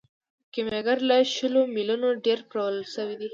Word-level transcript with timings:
کیمیاګر 0.53 0.97
له 1.09 1.17
شلو 1.33 1.61
میلیونو 1.75 2.07
ډیر 2.25 2.39
پلورل 2.49 2.81
شوی 2.93 3.15
دی. 3.19 3.29